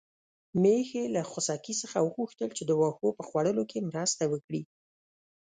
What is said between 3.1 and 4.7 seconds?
په خوړلو کې مرسته وکړي.